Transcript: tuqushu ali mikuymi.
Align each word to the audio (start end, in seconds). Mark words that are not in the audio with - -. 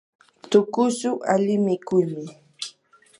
tuqushu 0.49 1.11
ali 1.33 1.55
mikuymi. 1.65 2.25